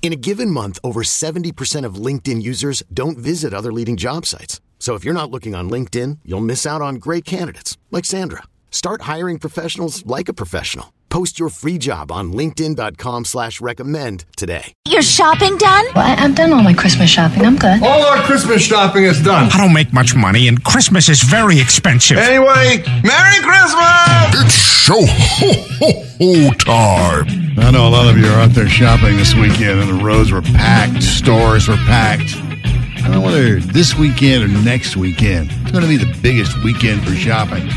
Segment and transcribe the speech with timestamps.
[0.00, 4.60] In a given month, over 70% of LinkedIn users don't visit other leading job sites.
[4.78, 8.44] So if you're not looking on LinkedIn, you'll miss out on great candidates like Sandra.
[8.70, 10.92] Start hiring professionals like a professional.
[11.10, 14.72] Post your free job on linkedin.com slash recommend today.
[14.86, 15.86] Your shopping done?
[15.96, 17.44] Well, I- I've done all my Christmas shopping.
[17.46, 17.82] I'm good.
[17.82, 19.50] All our Christmas shopping is done.
[19.50, 22.18] I don't make much money, and Christmas is very expensive.
[22.18, 24.44] Anyway, Merry Christmas!
[24.44, 27.47] It's show ho ho ho time.
[27.60, 30.30] I know a lot of you are out there shopping this weekend, and the roads
[30.30, 32.36] were packed, stores were packed.
[32.36, 35.50] I don't know whether this weekend or next weekend.
[35.62, 37.68] It's going to be the biggest weekend for shopping.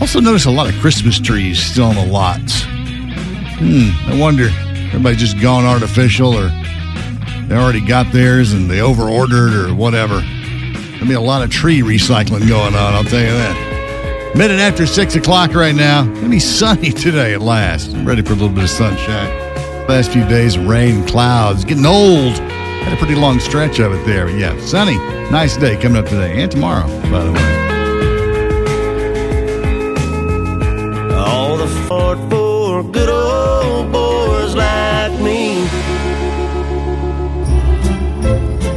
[0.00, 2.62] Also, notice a lot of Christmas trees still on the lots.
[2.64, 4.48] Hmm, I wonder,
[4.88, 6.48] everybody just gone artificial, or
[7.46, 10.20] they already got theirs and they overordered, or whatever.
[10.20, 13.71] There'll be a lot of tree recycling going on, I'll tell you that.
[14.34, 16.04] Minute after six o'clock right now.
[16.04, 17.92] Gonna be sunny today at last.
[17.92, 19.28] I'm ready for a little bit of sunshine.
[19.86, 21.66] Last few days of rain clouds.
[21.66, 22.38] Getting old.
[22.38, 24.24] Had a pretty long stretch of it there.
[24.24, 24.96] But yeah, sunny.
[25.30, 27.58] Nice day coming up today and tomorrow, by the way.
[31.14, 35.64] All the fought for good old boys like me.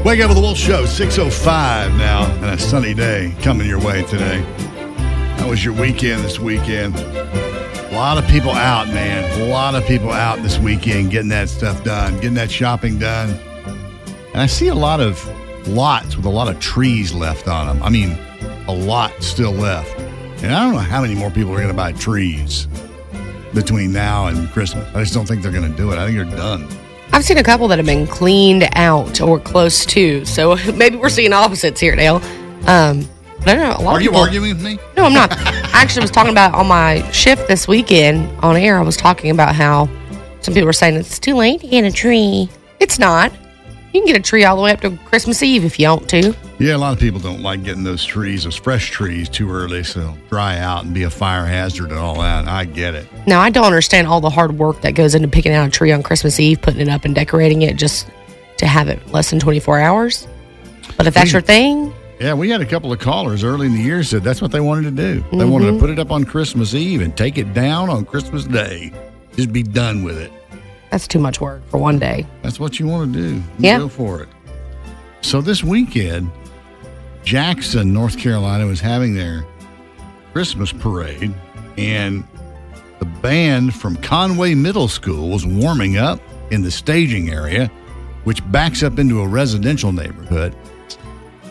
[0.04, 4.04] Wake up with the Wolf Show, 605 now, and a sunny day coming your way
[4.04, 4.46] today.
[5.46, 6.96] How was your weekend this weekend?
[6.96, 9.42] A lot of people out, man.
[9.42, 13.30] A lot of people out this weekend getting that stuff done, getting that shopping done.
[14.34, 15.24] And I see a lot of
[15.68, 17.84] lots with a lot of trees left on them.
[17.84, 18.18] I mean,
[18.68, 19.96] a lot still left.
[20.42, 22.68] And I don't know how many more people are going to buy trees
[23.54, 24.90] between now and Christmas.
[24.96, 26.00] I just don't think they're going to do it.
[26.00, 26.68] I think they're done.
[27.14, 30.26] I've seen a couple that have been cleaned out or close to.
[30.26, 32.20] So maybe we're seeing opposites here, Dale.
[32.66, 33.08] Um,
[33.54, 33.76] don't know.
[33.78, 34.80] A lot Are of you people, arguing with me?
[34.98, 35.32] No, I'm not.
[35.32, 38.80] I actually was talking about on my shift this weekend on air.
[38.80, 39.88] I was talking about how
[40.42, 42.50] some people were saying it's too late to get a tree.
[42.80, 43.32] It's not.
[43.94, 46.10] You can get a tree all the way up to Christmas Eve if you want
[46.10, 46.36] to.
[46.60, 49.84] Yeah, a lot of people don't like getting those trees, those fresh trees, too early,
[49.84, 52.48] so they'll dry out and be a fire hazard and all that.
[52.48, 53.08] I get it.
[53.26, 55.92] Now, I don't understand all the hard work that goes into picking out a tree
[55.94, 58.10] on Christmas Eve, putting it up and decorating it just
[58.58, 60.28] to have it less than 24 hours.
[60.98, 63.82] But if that's your thing, Yeah, we had a couple of callers early in the
[63.82, 65.38] year said that's what they wanted to do.
[65.38, 65.80] They wanted to mm-hmm.
[65.80, 68.94] put it up on Christmas Eve and take it down on Christmas Day.
[69.36, 70.32] Just be done with it.
[70.92, 72.26] that's too much work for one day.
[72.42, 73.36] That's what you want to do.
[73.36, 73.80] You Yeah.
[73.80, 74.30] Go for it.
[75.22, 76.32] So this weekend,
[77.26, 79.46] Jackson, North Carolina was having their
[80.32, 81.34] Christmas parade,
[81.78, 82.24] and
[83.00, 86.22] the band from Conway Middle School was warming up
[86.52, 87.70] in the staging area,
[88.24, 90.56] which backs up into a residential neighborhood.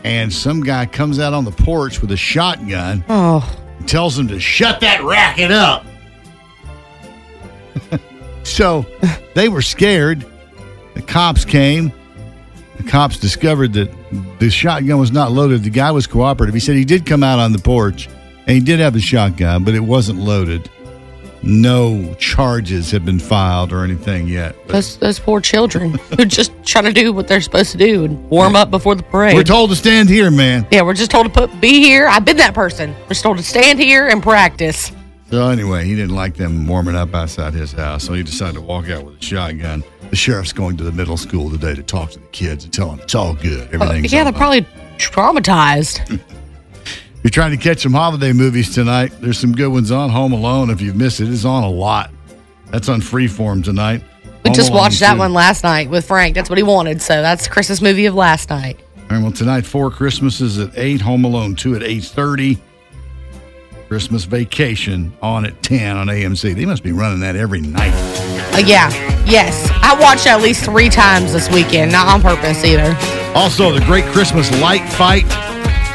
[0.04, 4.28] And some guy comes out on the porch with a shotgun Oh, and tells him
[4.28, 5.86] to shut that racket up.
[8.42, 8.84] so
[9.34, 10.26] they were scared.
[10.94, 11.90] The cops came.
[12.76, 13.90] The cops discovered that
[14.38, 15.62] the shotgun was not loaded.
[15.64, 16.54] The guy was cooperative.
[16.54, 18.08] He said he did come out on the porch
[18.46, 20.70] and he did have the shotgun, but it wasn't loaded.
[21.46, 24.56] No charges have been filed or anything yet.
[24.66, 28.04] But those, those poor children who just trying to do what they're supposed to do
[28.04, 29.36] and warm up before the parade.
[29.36, 30.66] we're told to stand here, man.
[30.70, 32.08] yeah, we're just told to put be here.
[32.08, 32.94] I've been that person.
[33.02, 34.90] We're just told to stand here and practice.
[35.30, 38.60] So anyway, he didn't like them warming up outside his house, so he decided to
[38.60, 39.84] walk out with a shotgun.
[40.10, 42.88] The sheriff's going to the middle school today to talk to the kids and tell
[42.90, 43.74] them it's all good.
[43.74, 44.66] Uh, yeah, all they're probably
[44.96, 46.22] traumatized.
[47.24, 50.10] You're trying to catch some holiday movies tonight, there's some good ones on.
[50.10, 52.10] Home Alone, if you've missed it, it's on a lot.
[52.66, 54.02] That's on Freeform tonight.
[54.44, 55.20] We Home just Alone watched that 2.
[55.20, 56.34] one last night with Frank.
[56.34, 57.00] That's what he wanted.
[57.00, 58.78] So that's Christmas movie of last night.
[58.98, 62.58] All right, well, tonight, Four Christmases at 8, Home Alone 2 at 8.30.
[63.88, 66.54] Christmas Vacation on at 10 on AMC.
[66.54, 67.92] They must be running that every night.
[68.52, 68.90] Uh, yeah,
[69.24, 69.70] yes.
[69.82, 72.94] I watched at least three times this weekend, not on purpose either.
[73.34, 75.24] Also, the Great Christmas Light Fight.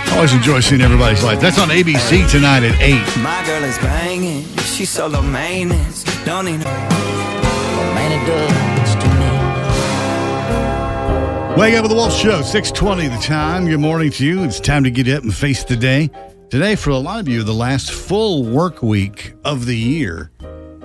[0.10, 1.40] I always enjoy seeing everybody's life.
[1.40, 3.22] That's on ABC tonight at 8.
[3.22, 6.04] My girl is banging, she's solo maintenance.
[6.26, 6.60] Don't running.
[6.60, 8.70] But man, it does.
[11.58, 13.66] Wake up with the Wolf Show, 620 the time.
[13.68, 14.44] Good morning to you.
[14.44, 16.10] It's time to get up and face the day.
[16.50, 20.32] Today, for a lot of you, the last full work week of the year.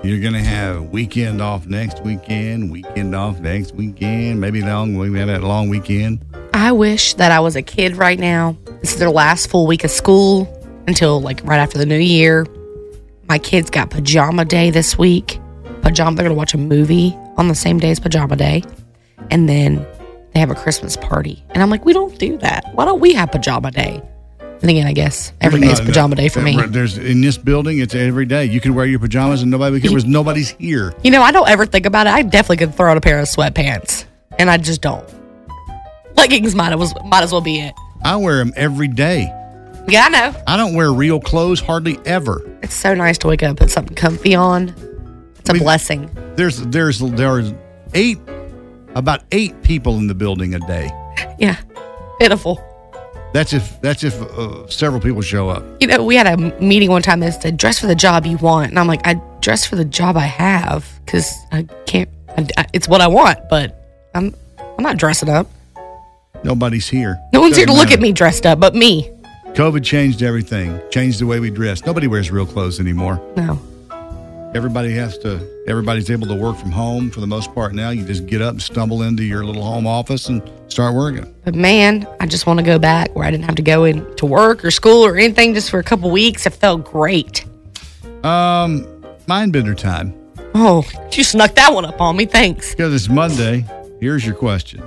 [0.02, 5.16] You're going to have weekend off next weekend, weekend off next weekend, maybe long, we
[5.18, 6.24] have that long weekend.
[6.52, 8.56] I wish that I was a kid right now.
[8.84, 10.46] This is their last full week of school
[10.86, 12.46] until like right after the new year.
[13.26, 15.40] My kids got pajama day this week.
[15.80, 18.62] Pajama, they're going to watch a movie on the same day as pajama day.
[19.30, 19.86] And then
[20.34, 21.42] they have a Christmas party.
[21.52, 22.62] And I'm like, we don't do that.
[22.74, 24.02] Why don't we have pajama day?
[24.40, 26.60] And again, I guess every day is pajama day for me.
[26.66, 28.44] There's in this building, it's every day.
[28.44, 30.92] You can wear your pajamas and nobody because nobody's here.
[31.02, 32.12] You know, I don't ever think about it.
[32.12, 34.04] I definitely could throw out a pair of sweatpants,
[34.38, 35.08] and I just don't.
[36.18, 37.74] Leggings might as might as well be it.
[38.04, 39.32] I wear them every day.
[39.88, 40.34] Yeah, I know.
[40.46, 42.42] I don't wear real clothes hardly ever.
[42.62, 44.74] It's so nice to wake up and put something comfy on.
[45.38, 46.10] It's a blessing.
[46.36, 47.52] There's there's there's
[47.92, 48.18] eight
[48.94, 50.90] about eight people in the building a day.
[51.38, 51.56] Yeah,
[52.18, 52.62] pitiful.
[53.34, 55.64] That's if that's if uh, several people show up.
[55.80, 58.36] You know, we had a meeting one time that said, "Dress for the job you
[58.38, 62.08] want," and I'm like, "I dress for the job I have because I can't.
[62.38, 63.84] I, I- it's what I want, but
[64.14, 64.34] I'm
[64.78, 65.48] I'm not dressing up.
[66.44, 67.20] Nobody's here.
[67.32, 69.10] No one's here to look at me dressed up, but me.
[69.54, 70.80] COVID changed everything.
[70.90, 71.84] Changed the way we dress.
[71.86, 73.20] Nobody wears real clothes anymore.
[73.36, 73.58] No,
[74.54, 75.44] Everybody has to.
[75.66, 77.90] Everybody's able to work from home for the most part now.
[77.90, 81.34] You just get up and stumble into your little home office and start working.
[81.44, 84.14] But man, I just want to go back where I didn't have to go in
[84.14, 86.46] to work or school or anything just for a couple weeks.
[86.46, 87.44] It felt great.
[88.22, 88.86] Um,
[89.26, 90.14] mind bender time.
[90.54, 92.24] Oh, you snuck that one up on me.
[92.24, 92.70] Thanks.
[92.70, 93.66] Because it's Monday,
[94.00, 94.84] here's your question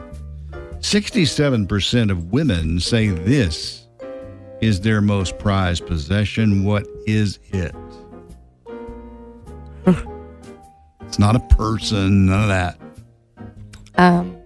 [0.80, 3.88] 67% of women say this
[4.62, 6.64] is their most prized possession.
[6.64, 7.76] What is it?
[11.02, 12.80] it's not a person, none of that.
[13.96, 14.38] Um,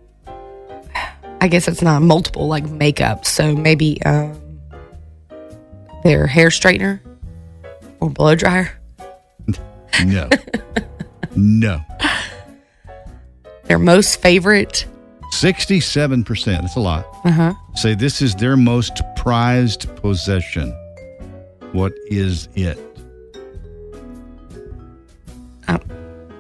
[1.42, 4.40] I guess it's not multiple like makeup, so maybe um,
[6.04, 7.02] their hair straightener
[8.00, 8.78] or blow dryer.
[10.06, 10.30] No.
[11.36, 11.82] no.
[13.66, 14.86] Their most favorite.
[15.32, 17.06] 67%, that's a lot.
[17.24, 17.54] Uh huh.
[17.76, 20.72] Say this is their most prized possession.
[21.72, 22.78] What is it?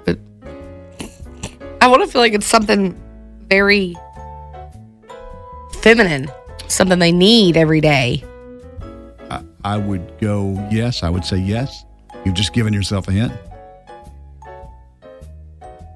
[0.05, 0.19] but
[1.79, 3.01] I want to feel like it's something
[3.49, 3.95] very
[5.79, 6.29] feminine,
[6.67, 8.23] something they need every day.
[9.31, 11.01] I, I would go yes.
[11.01, 11.85] I would say yes.
[12.25, 13.31] You've just given yourself a hint.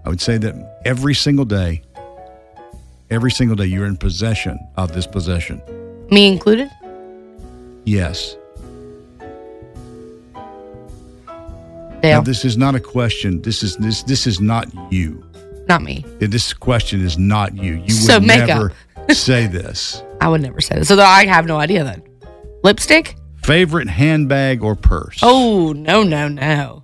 [0.06, 1.82] I would say that every single day,
[3.10, 5.62] every single day, you're in possession of this possession.
[6.10, 6.70] Me included.
[7.86, 8.36] Yes.
[12.04, 13.42] Now, this is not a question.
[13.42, 15.24] This is this this is not you.
[15.68, 16.06] not me.
[16.20, 17.74] This question is not you.
[17.74, 18.72] You would So never
[19.12, 20.04] say this.
[20.22, 20.88] I would never say this.
[20.88, 22.04] So I have no idea then.
[22.64, 23.16] Lipstick?
[23.38, 25.20] Favorite handbag or purse?
[25.24, 26.84] Oh no no no!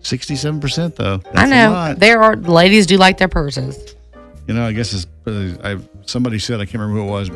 [0.00, 1.18] Sixty-seven percent though.
[1.18, 3.95] That's I know there are ladies do like their purses.
[4.46, 5.06] You know, I guess it's.
[5.26, 7.30] Uh, I somebody said I can't remember who it was.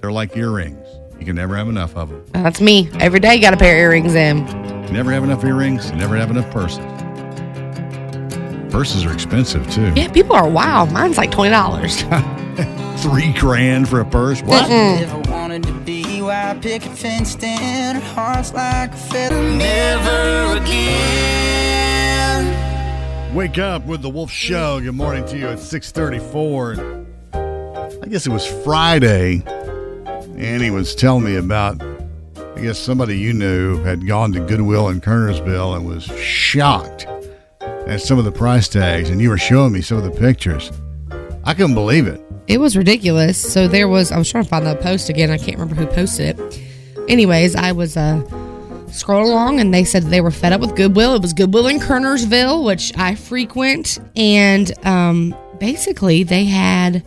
[0.00, 0.86] They're like earrings.
[1.18, 2.24] You can never have enough of them.
[2.32, 2.88] That's me.
[3.00, 4.38] Every day, you got a pair of earrings in.
[4.86, 5.90] You never have enough earrings.
[5.90, 6.84] You never have enough purses.
[8.72, 9.92] Purses are expensive too.
[9.96, 10.92] Yeah, people are wild.
[10.92, 12.02] Mine's like twenty dollars.
[12.98, 14.40] Three grand for a purse.
[14.42, 14.68] What?
[14.68, 17.96] Never wanted to be where I pick a fenced in.
[17.96, 19.42] Heart's like a feather.
[19.42, 21.73] Never again.
[23.34, 24.80] Wake up with the Wolf Show.
[24.80, 26.76] Good morning to you at six thirty-four.
[27.34, 31.82] I guess it was Friday, and he was telling me about.
[31.82, 37.08] I guess somebody you knew had gone to Goodwill in Kernersville and was shocked
[37.60, 40.70] at some of the price tags, and you were showing me some of the pictures.
[41.42, 42.20] I couldn't believe it.
[42.46, 43.36] It was ridiculous.
[43.36, 44.12] So there was.
[44.12, 45.30] I was trying to find the post again.
[45.30, 46.60] I can't remember who posted it.
[47.08, 48.22] Anyways, I was uh
[48.94, 51.14] scrolling along, and they said they were fed up with Goodwill.
[51.14, 57.06] It was Goodwill in Kernersville, which I frequent, and um basically they had.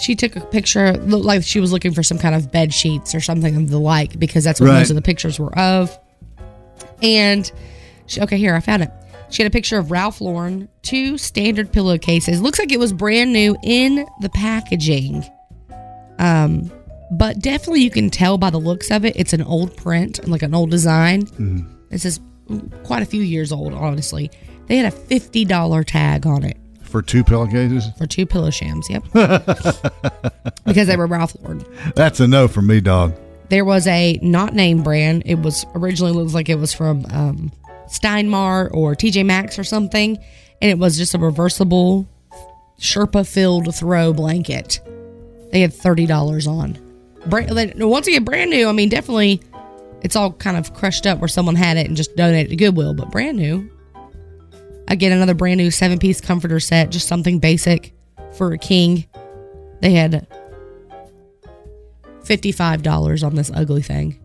[0.00, 3.14] She took a picture, looked like she was looking for some kind of bed sheets
[3.14, 4.78] or something of the like, because that's what Right.
[4.78, 5.96] most of the pictures were of.
[7.02, 7.50] And
[8.06, 8.90] she, okay, here I found it.
[9.30, 12.40] She had a picture of Ralph Lauren, two standard pillowcases.
[12.42, 15.24] Looks like it was brand new in the packaging.
[16.18, 16.72] Um,
[17.12, 20.42] but definitely you can tell by the looks of it, it's an old print, like
[20.42, 21.66] an old design.
[21.90, 22.20] This is
[22.84, 24.30] quite a few years old, honestly.
[24.66, 28.88] They had a fifty dollar tag on it For two pillowcases, for two pillow shams.
[28.88, 29.04] Yep,
[30.64, 31.64] because they were Ralph Lauren.
[31.94, 33.14] that's a no for me, dog.
[33.50, 35.24] There was a not name brand.
[35.26, 37.52] It was originally looked like it was from um,
[37.88, 40.16] Stein Mart or TJ Maxx or something,
[40.62, 42.08] and it was just a reversible
[42.80, 44.80] Sherpa filled throw blanket.
[45.50, 46.78] They had thirty dollars on.
[47.26, 48.68] Brand, once again, brand new.
[48.68, 49.40] I mean, definitely,
[50.02, 52.94] it's all kind of crushed up where someone had it and just donated to Goodwill,
[52.94, 53.70] but brand new.
[54.88, 57.94] Again, another brand new seven piece comforter set, just something basic
[58.36, 59.06] for a king.
[59.80, 60.26] They had
[62.24, 64.18] $55 on this ugly thing.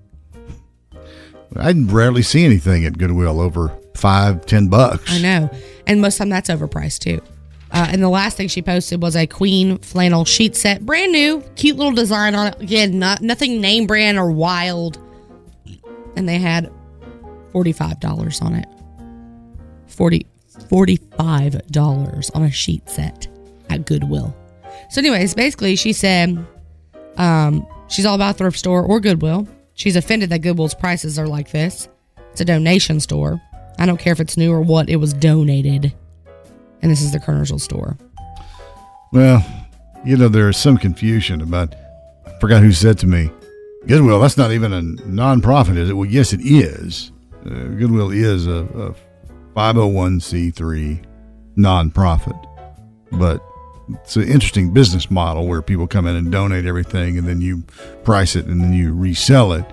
[1.55, 5.11] I rarely see anything at Goodwill over five, ten bucks.
[5.11, 5.49] I know.
[5.85, 7.21] And most of the time that's overpriced too.
[7.71, 11.41] Uh, and the last thing she posted was a queen flannel sheet set, brand new,
[11.55, 12.61] cute little design on it.
[12.61, 14.97] Again, not nothing name brand or wild.
[16.15, 16.71] And they had
[17.53, 18.67] $45 on it.
[19.87, 20.25] 40
[20.69, 23.27] $45 on a sheet set
[23.69, 24.35] at Goodwill.
[24.89, 26.45] So, anyways, basically, she said
[27.17, 29.47] um, she's all about thrift store or Goodwill.
[29.73, 31.87] She's offended that Goodwill's prices are like this.
[32.31, 33.41] It's a donation store.
[33.79, 35.93] I don't care if it's new or what, it was donated.
[36.81, 37.97] And this is the Kernersville store.
[39.11, 39.45] Well,
[40.05, 41.75] you know, there's some confusion about,
[42.25, 43.31] I forgot who said to me,
[43.87, 45.93] Goodwill, that's not even a nonprofit, is it?
[45.93, 47.11] Well, yes, it is.
[47.45, 48.95] Uh, Goodwill is a, a
[49.55, 51.03] 501c3
[51.57, 52.43] nonprofit.
[53.11, 53.41] But
[53.89, 57.63] it's an interesting business model where people come in and donate everything and then you
[58.03, 59.65] price it and then you resell it.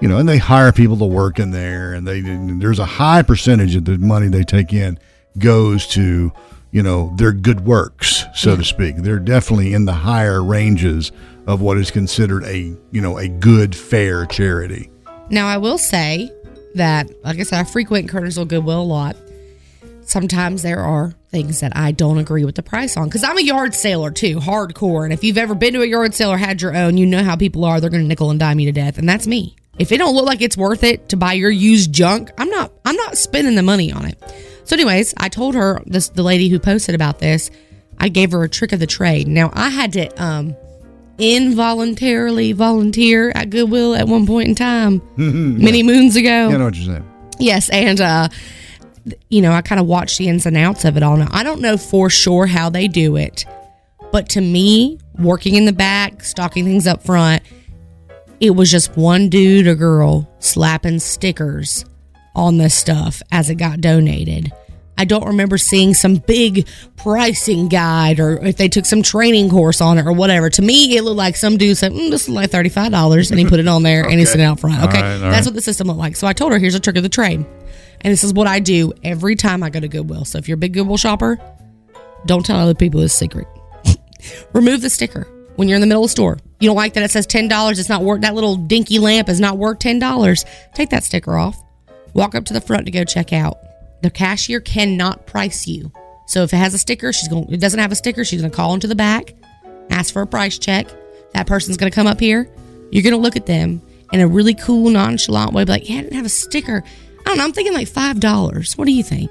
[0.00, 2.84] You know, and they hire people to work in there and they and there's a
[2.84, 4.98] high percentage of the money they take in
[5.38, 6.32] goes to,
[6.70, 8.56] you know, their good works, so yeah.
[8.56, 8.96] to speak.
[8.96, 11.12] They're definitely in the higher ranges
[11.46, 14.90] of what is considered a, you know, a good fair charity.
[15.30, 16.30] Now, I will say
[16.74, 19.16] that, like I said, I frequent Kernersville Goodwill a lot
[20.06, 23.42] sometimes there are things that I don't agree with the price on because I'm a
[23.42, 25.04] yard sailor too, hardcore.
[25.04, 27.22] And if you've ever been to a yard sale or had your own, you know
[27.22, 27.80] how people are.
[27.80, 29.56] They're going to nickel and dime you to death, and that's me.
[29.78, 32.72] If it don't look like it's worth it to buy your used junk, I'm not.
[32.84, 34.22] I'm not spending the money on it.
[34.66, 37.50] So, anyways, I told her this the lady who posted about this.
[37.98, 39.28] I gave her a trick of the trade.
[39.28, 40.56] Now I had to um
[41.18, 46.50] involuntarily volunteer at Goodwill at one point in time, many moons ago.
[46.50, 47.10] You know what you're saying?
[47.38, 48.28] Yes, and uh
[49.30, 51.16] you know, I kind of watched the ins and outs of it all.
[51.16, 53.44] Now, I don't know for sure how they do it,
[54.10, 57.44] but to me, working in the back, stocking things up front,
[58.40, 61.84] it was just one dude or girl slapping stickers
[62.36, 64.52] on this stuff as it got donated.
[64.98, 66.66] I don't remember seeing some big
[66.96, 70.48] pricing guide or if they took some training course on it or whatever.
[70.48, 73.30] To me, it looked like some dude said, mm, "This is like thirty five dollars,"
[73.30, 74.10] and he put it on there okay.
[74.12, 74.84] and he sent it out front.
[74.84, 75.46] Okay, all right, all that's right.
[75.46, 76.16] what the system looked like.
[76.16, 77.44] So I told her, "Here's a trick of the trade."
[78.02, 80.24] And this is what I do every time I go to Goodwill.
[80.24, 81.38] So if you're a big Goodwill shopper,
[82.26, 83.48] don't tell other people this secret.
[84.52, 85.26] Remove the sticker
[85.56, 86.38] when you're in the middle of the store.
[86.60, 87.78] You don't like that it says $10.
[87.78, 90.44] It's not worth that little dinky lamp is not worth $10.
[90.74, 91.56] Take that sticker off.
[92.16, 93.58] Walk up to the front to go check out.
[94.02, 95.92] The cashier cannot price you.
[96.26, 98.50] So if it has a sticker, she's going it doesn't have a sticker, she's going
[98.50, 99.34] to call into the back,
[99.90, 100.88] ask for a price check.
[101.34, 102.50] That person's going to come up here.
[102.90, 103.82] You're going to look at them
[104.12, 106.82] in a really cool, nonchalant way, be like, "Yeah, I didn't have a sticker."
[107.20, 107.44] I don't know.
[107.44, 108.78] I'm thinking like five dollars.
[108.78, 109.30] What do you think?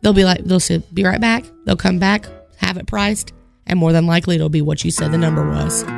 [0.00, 1.44] They'll be like, they'll say, be right back.
[1.64, 2.26] They'll come back,
[2.58, 3.32] have it priced,
[3.66, 5.82] and more than likely it'll be what you said the number was.
[5.82, 5.92] Okay.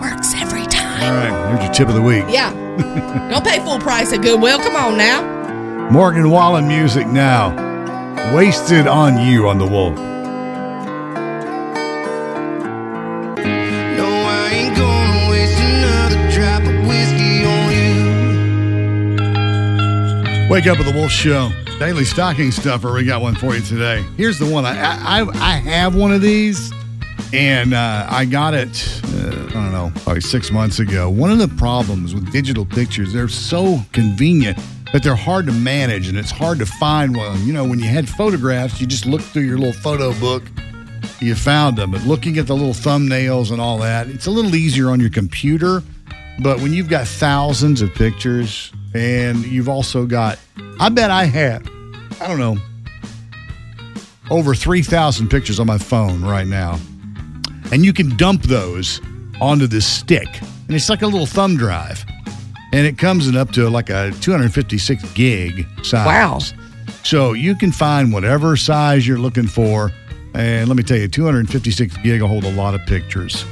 [0.00, 1.02] Works every time.
[1.02, 2.24] All right, here's your tip of the week.
[2.28, 2.52] Yeah.
[3.30, 4.58] don't pay full price at Goodwill.
[4.58, 5.39] Come on now.
[5.90, 7.52] Morgan Wallen music now.
[8.32, 9.96] Wasted on you on the wolf.
[9.96, 10.02] No,
[14.06, 17.72] I ain't gonna waste another drop of whiskey on
[20.44, 20.48] you.
[20.48, 21.50] Wake up with the Wolf Show.
[21.80, 22.92] Daily stocking stuffer.
[22.92, 24.04] We got one for you today.
[24.16, 24.64] Here's the one.
[24.64, 26.70] I I, I have one of these,
[27.32, 29.00] and uh, I got it.
[29.06, 31.10] Uh, I don't know, probably six months ago.
[31.10, 34.56] One of the problems with digital pictures, they're so convenient,
[34.92, 37.46] but they're hard to manage, and it's hard to find one.
[37.46, 40.42] You know, when you had photographs, you just looked through your little photo book.
[41.20, 44.54] You found them, but looking at the little thumbnails and all that, it's a little
[44.54, 45.82] easier on your computer.
[46.40, 50.38] But when you've got thousands of pictures, and you've also got,
[50.78, 51.66] I bet I have,
[52.20, 52.56] I don't know,
[54.30, 56.78] over 3,000 pictures on my phone right now.
[57.72, 59.00] And you can dump those
[59.40, 60.28] onto this stick.
[60.40, 62.04] And it's like a little thumb drive.
[62.72, 66.06] And it comes in up to like a 256 gig size.
[66.06, 66.38] Wow.
[67.02, 69.90] So you can find whatever size you're looking for.
[70.34, 73.44] And let me tell you, 256 gig will hold a lot of pictures.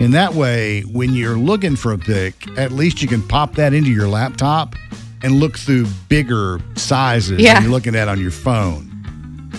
[0.00, 3.72] And that way, when you're looking for a pic, at least you can pop that
[3.72, 4.74] into your laptop
[5.22, 7.54] and look through bigger sizes yeah.
[7.54, 8.90] than you're looking at on your phone.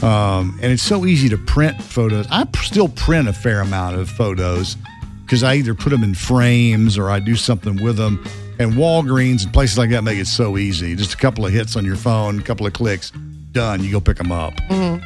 [0.04, 2.28] Um, and it's so easy to print photos.
[2.30, 4.76] I still print a fair amount of photos
[5.24, 8.24] because I either put them in frames or I do something with them.
[8.58, 10.96] And Walgreens and places like that make it so easy.
[10.96, 13.12] Just a couple of hits on your phone, a couple of clicks,
[13.52, 13.84] done.
[13.84, 14.54] You go pick them up.
[14.70, 15.06] Mm-hmm.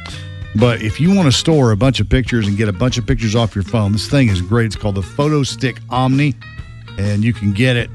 [0.56, 3.06] But if you want to store a bunch of pictures and get a bunch of
[3.06, 4.66] pictures off your phone, this thing is great.
[4.66, 6.34] It's called the Photo Stick Omni,
[6.98, 7.90] and you can get it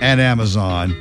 [0.00, 0.94] at Amazon.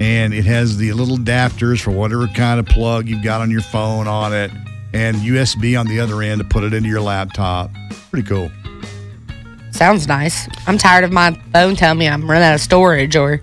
[0.00, 3.62] And it has the little adapters for whatever kind of plug you've got on your
[3.62, 4.50] phone on it,
[4.92, 7.70] and USB on the other end to put it into your laptop.
[8.10, 8.50] Pretty cool.
[9.78, 10.48] Sounds nice.
[10.66, 13.40] I'm tired of my phone telling me I'm running out of storage or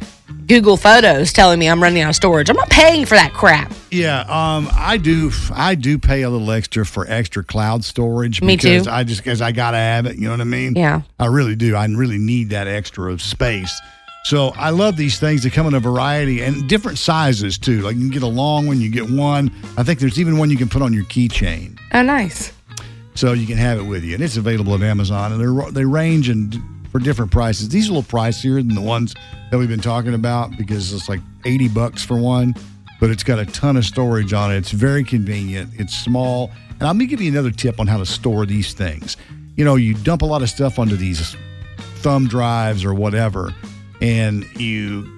[0.48, 2.50] Google Photos telling me I'm running out of storage.
[2.50, 3.72] I'm not paying for that crap.
[3.90, 5.32] Yeah, um, I do.
[5.54, 8.42] I do pay a little extra for extra cloud storage.
[8.42, 8.68] Me too.
[8.70, 10.18] because I just because I gotta have it.
[10.18, 10.76] You know what I mean?
[10.76, 11.04] Yeah.
[11.18, 11.74] I really do.
[11.74, 13.74] I really need that extra of space.
[14.26, 15.44] So I love these things.
[15.44, 17.80] They come in a variety and different sizes too.
[17.82, 19.52] Like you can get a long one, you get one.
[19.78, 22.52] I think there's even one you can put on your keychain, Oh, nice.
[23.16, 24.14] So you can have it with you.
[24.14, 26.56] And it's available at Amazon, and they range and
[26.92, 27.70] for different prices.
[27.70, 29.16] These are a little pricier than the ones
[29.52, 32.56] that we've been talking about because it's like eighty bucks for one,
[33.00, 34.58] but it's got a ton of storage on it.
[34.58, 35.72] It's very convenient.
[35.78, 39.18] It's small, and I'm gonna give you another tip on how to store these things.
[39.56, 41.36] You know, you dump a lot of stuff onto these
[41.98, 43.54] thumb drives or whatever,
[44.02, 45.12] and you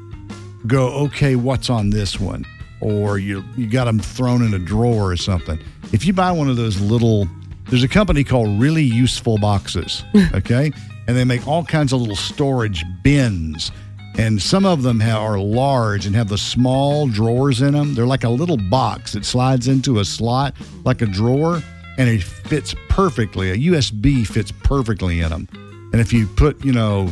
[0.65, 2.45] go, okay, what's on this one?
[2.79, 5.59] Or you you got them thrown in a drawer or something.
[5.93, 7.27] If you buy one of those little,
[7.69, 10.71] there's a company called Really Useful Boxes, okay,
[11.07, 13.71] and they make all kinds of little storage bins,
[14.17, 17.93] and some of them ha are large and have the small drawers in them.
[17.93, 20.55] They're like a little box that slides into a slot
[20.85, 21.61] like a drawer,
[21.97, 23.51] and it fits perfectly.
[23.51, 25.47] A USB fits perfectly in them.
[25.93, 27.09] And if you put, you know,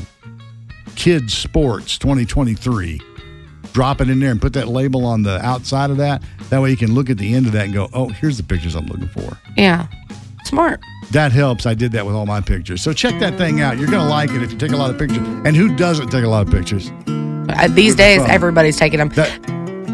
[0.96, 3.02] kids sports 2023
[3.74, 6.70] drop it in there and put that label on the outside of that that way
[6.70, 8.86] you can look at the end of that and go oh here's the pictures i'm
[8.86, 9.88] looking for Yeah.
[10.46, 10.80] Smart.
[11.12, 13.90] that helps i did that with all my pictures so check that thing out you're
[13.90, 16.28] gonna like it if you take a lot of pictures and who doesn't take a
[16.30, 19.10] lot of pictures Uh, these days, From- everybody's taking them.
[19.10, 19.30] that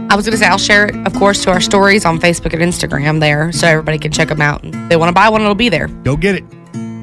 [0.09, 2.51] I was going to say, I'll share it, of course, to our stories on Facebook
[2.53, 4.61] and Instagram there so everybody can check them out.
[4.63, 5.87] And if they want to buy one, it'll be there.
[6.03, 6.43] go get it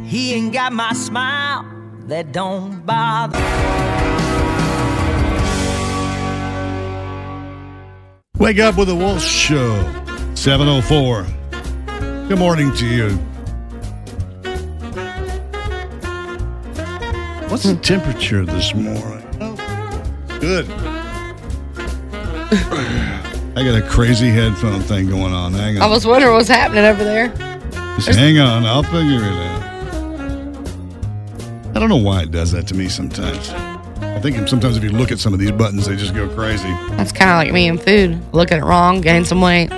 [0.04, 1.64] He ain't got my smile
[2.08, 3.38] that don't bother.
[8.38, 9.74] wake up with the wolf show
[10.34, 11.26] 704
[12.28, 13.18] good morning to you
[17.50, 20.66] what's the temperature this morning oh, good
[23.58, 25.52] I got a crazy headphone thing going on.
[25.52, 25.82] Hang on.
[25.82, 27.28] I was wondering what's happening over there.
[27.96, 28.64] Just hang on.
[28.64, 29.58] I'll figure it out.
[31.74, 33.50] I don't know why it does that to me sometimes.
[33.50, 36.70] I think sometimes if you look at some of these buttons, they just go crazy.
[36.90, 38.20] That's kind of like me and food.
[38.32, 39.68] Look at it wrong, gain some weight.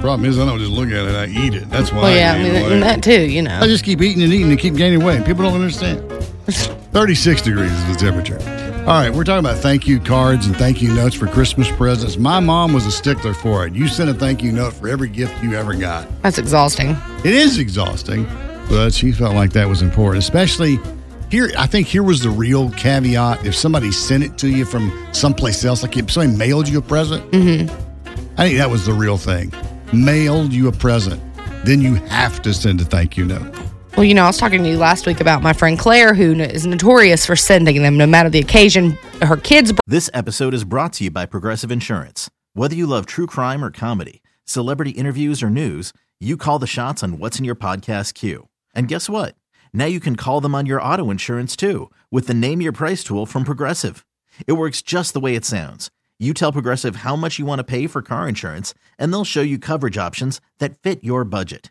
[0.00, 1.68] Problem is, I don't just look at it, I eat it.
[1.68, 3.58] That's why Well, yeah, I gain mean, and that too, you know.
[3.60, 5.24] I just keep eating and eating and keep gaining weight.
[5.26, 6.13] People don't understand.
[6.46, 8.38] 36 degrees is the temperature.
[8.80, 12.18] All right, we're talking about thank you cards and thank you notes for Christmas presents.
[12.18, 13.74] My mom was a stickler for it.
[13.74, 16.06] You sent a thank you note for every gift you ever got.
[16.22, 16.96] That's exhausting.
[17.24, 18.26] It is exhausting,
[18.68, 20.78] but she felt like that was important, especially
[21.30, 21.50] here.
[21.56, 23.46] I think here was the real caveat.
[23.46, 26.82] If somebody sent it to you from someplace else, like if somebody mailed you a
[26.82, 27.74] present, Mm-hmm.
[28.36, 29.52] I think that was the real thing.
[29.92, 31.22] Mailed you a present,
[31.64, 33.54] then you have to send a thank you note.
[33.96, 36.32] Well, you know, I was talking to you last week about my friend Claire, who
[36.32, 38.98] is notorious for sending them no matter the occasion.
[39.22, 42.28] Her kids' This episode is brought to you by Progressive Insurance.
[42.54, 47.04] Whether you love true crime or comedy, celebrity interviews or news, you call the shots
[47.04, 48.48] on what's in your podcast queue.
[48.74, 49.36] And guess what?
[49.72, 53.04] Now you can call them on your auto insurance too with the Name Your Price
[53.04, 54.04] tool from Progressive.
[54.48, 55.92] It works just the way it sounds.
[56.18, 59.42] You tell Progressive how much you want to pay for car insurance, and they'll show
[59.42, 61.70] you coverage options that fit your budget.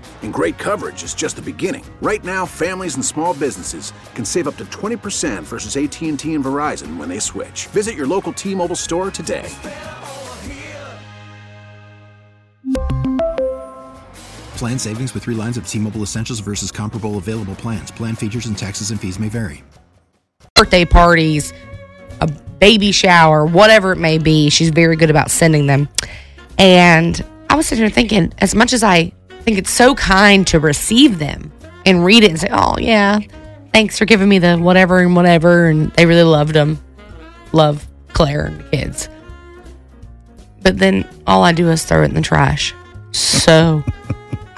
[0.23, 1.85] And great coverage is just the beginning.
[2.01, 6.97] Right now, families and small businesses can save up to 20% versus AT&T and Verizon
[6.97, 7.67] when they switch.
[7.67, 9.47] Visit your local T-Mobile store today.
[14.61, 17.89] Plan savings with three lines of T Mobile Essentials versus comparable available plans.
[17.89, 19.63] Plan features and taxes and fees may vary.
[20.53, 21.51] Birthday parties,
[22.21, 22.27] a
[22.59, 25.89] baby shower, whatever it may be, she's very good about sending them.
[26.59, 30.59] And I was sitting here thinking, as much as I think it's so kind to
[30.59, 31.51] receive them
[31.85, 33.19] and read it and say, oh, yeah,
[33.73, 35.67] thanks for giving me the whatever and whatever.
[35.67, 36.79] And they really loved them.
[37.51, 39.09] Love Claire and the kids.
[40.61, 42.73] But then all I do is throw it in the trash.
[43.11, 43.83] So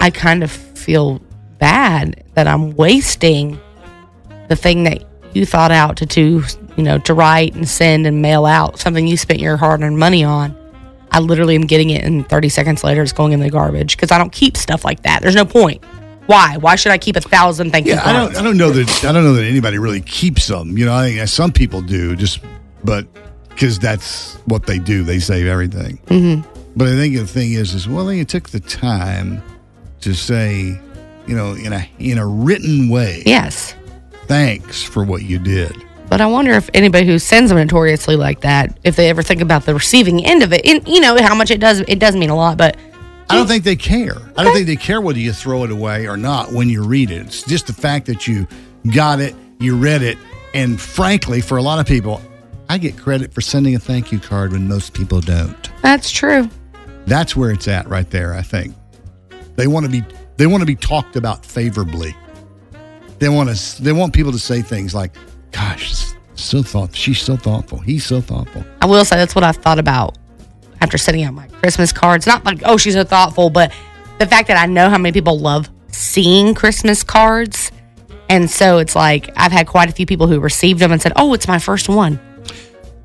[0.00, 1.20] I kind of feel
[1.58, 3.58] bad that I'm wasting
[4.48, 6.42] the thing that you thought out to do,
[6.76, 9.98] you know, to write and send and mail out something you spent your hard earned
[9.98, 10.54] money on.
[11.14, 14.10] I literally am getting it, and 30 seconds later, it's going in the garbage because
[14.10, 15.22] I don't keep stuff like that.
[15.22, 15.82] There's no point.
[16.26, 16.56] Why?
[16.56, 18.36] Why should I keep a thousand thank you Yeah, I don't.
[18.36, 19.04] I don't know that.
[19.04, 20.76] I don't know that anybody really keeps them.
[20.76, 22.40] You know, I think some people do, just
[22.82, 23.06] but
[23.50, 25.04] because that's what they do.
[25.04, 25.98] They save everything.
[26.06, 26.50] Mm-hmm.
[26.76, 29.40] But I think the thing is, is well, you took the time
[30.00, 30.80] to say,
[31.28, 33.76] you know, in a in a written way, Yes.
[34.26, 35.76] thanks for what you did.
[36.08, 39.40] But I wonder if anybody who sends them notoriously like that, if they ever think
[39.40, 41.80] about the receiving end of it, and you know how much it does.
[41.80, 42.76] It does mean a lot, but
[43.30, 44.16] I don't think they care.
[44.36, 47.10] I don't think they care whether you throw it away or not when you read
[47.10, 47.22] it.
[47.22, 48.46] It's just the fact that you
[48.94, 50.18] got it, you read it,
[50.52, 52.20] and frankly, for a lot of people,
[52.68, 55.70] I get credit for sending a thank you card when most people don't.
[55.82, 56.48] that's true.
[57.06, 58.74] That's where it's at right there, I think.
[59.56, 60.02] They want to be
[60.36, 62.14] they want to be talked about favorably.
[63.18, 65.14] They want to they want people to say things like,
[65.54, 66.94] "Gosh, so thoughtful.
[66.94, 67.78] She's so thoughtful.
[67.78, 70.18] He's so thoughtful." I will say that's what I've thought about
[70.80, 72.26] after sending out my Christmas cards.
[72.26, 73.72] Not like, oh, she's so thoughtful, but
[74.18, 77.70] the fact that I know how many people love seeing Christmas cards.
[78.28, 81.12] And so it's like I've had quite a few people who received them and said,
[81.14, 82.18] "Oh, it's my first one,"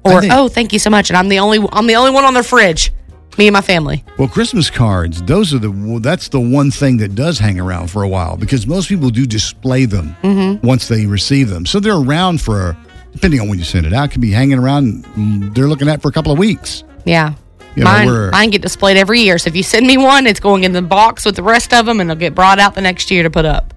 [0.03, 2.23] or think- "Oh, thank you so much," and I'm the only I'm the only one
[2.25, 2.91] on their fridge.
[3.37, 4.03] Me and my family.
[4.17, 8.03] Well, Christmas cards, those are the that's the one thing that does hang around for
[8.03, 10.61] a while because most people do display them Mhm.
[10.61, 11.65] once they receive them.
[11.65, 12.75] So they're around for
[13.13, 16.01] depending on when you send it out, can be hanging around mm, they're looking at
[16.01, 16.83] for a couple of weeks.
[17.05, 17.33] Yeah.
[17.75, 19.37] You know, mine, we're- mine get displayed every year.
[19.37, 21.85] So if you send me one, it's going in the box with the rest of
[21.85, 23.73] them, and it'll get brought out the next year to put up.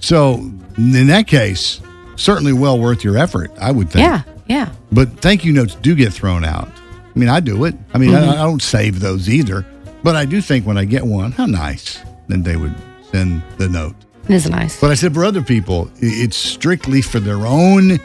[0.00, 1.80] So in that case,
[2.16, 4.04] certainly well worth your effort, I would think.
[4.04, 4.68] Yeah, yeah.
[4.90, 6.68] But thank you notes do get thrown out.
[7.16, 7.74] I mean, I do it.
[7.94, 8.28] I mean, Mhm.
[8.28, 9.64] I, I don't save those either.
[10.02, 11.98] But I do think when I get one, how nice,
[12.28, 12.74] then they would
[13.10, 13.96] send the note.
[14.28, 14.78] It is nice.
[14.80, 17.98] But I said for other people, it's strictly for their own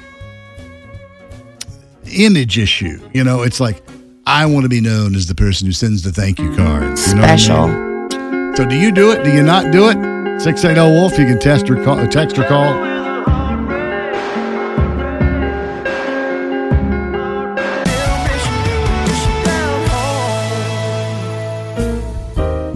[2.13, 2.99] image issue.
[3.13, 3.83] You know, it's like,
[4.25, 7.09] I want to be known as the person who sends the thank you cards.
[7.09, 7.67] You know I Special.
[7.67, 8.55] mean?
[8.55, 9.23] So do you do it?
[9.23, 9.97] Do you not do it?
[10.41, 12.73] 680 Wolf, you can test or call, text or call.